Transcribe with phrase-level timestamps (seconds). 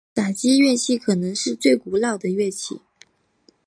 [0.15, 2.81] 打击乐器可能是最古老的乐器。